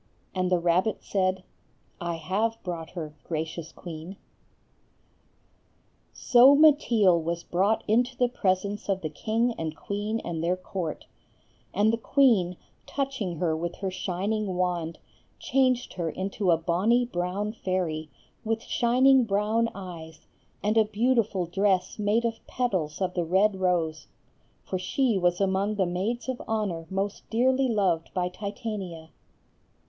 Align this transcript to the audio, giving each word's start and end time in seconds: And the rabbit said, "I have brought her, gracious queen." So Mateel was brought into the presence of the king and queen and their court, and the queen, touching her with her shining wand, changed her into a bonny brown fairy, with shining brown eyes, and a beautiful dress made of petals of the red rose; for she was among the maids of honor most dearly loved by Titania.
And 0.33 0.51
the 0.51 0.57
rabbit 0.57 1.03
said, 1.03 1.43
"I 1.99 2.15
have 2.15 2.57
brought 2.63 2.89
her, 2.93 3.13
gracious 3.23 3.71
queen." 3.71 4.17
So 6.11 6.55
Mateel 6.55 7.21
was 7.21 7.43
brought 7.43 7.83
into 7.87 8.17
the 8.17 8.27
presence 8.27 8.89
of 8.89 9.01
the 9.01 9.11
king 9.11 9.53
and 9.59 9.75
queen 9.75 10.19
and 10.21 10.43
their 10.43 10.57
court, 10.57 11.05
and 11.71 11.93
the 11.93 11.99
queen, 11.99 12.57
touching 12.87 13.35
her 13.35 13.55
with 13.55 13.75
her 13.75 13.91
shining 13.91 14.55
wand, 14.55 14.97
changed 15.37 15.93
her 15.93 16.09
into 16.09 16.49
a 16.49 16.57
bonny 16.57 17.05
brown 17.05 17.53
fairy, 17.53 18.09
with 18.43 18.63
shining 18.63 19.23
brown 19.25 19.69
eyes, 19.75 20.25
and 20.63 20.77
a 20.77 20.83
beautiful 20.85 21.45
dress 21.45 21.99
made 21.99 22.25
of 22.25 22.43
petals 22.47 23.01
of 23.01 23.13
the 23.13 23.23
red 23.23 23.57
rose; 23.59 24.07
for 24.63 24.79
she 24.79 25.15
was 25.19 25.39
among 25.39 25.75
the 25.75 25.85
maids 25.85 26.27
of 26.27 26.41
honor 26.47 26.87
most 26.89 27.29
dearly 27.29 27.67
loved 27.69 28.11
by 28.15 28.29
Titania. 28.29 29.11